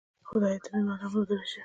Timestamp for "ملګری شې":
1.13-1.59